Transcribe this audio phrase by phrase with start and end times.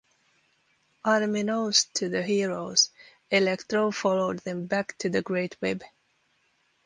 [1.05, 2.89] Unbeknownst to the heroes,
[3.29, 5.83] Electro followed them back to the Great Web.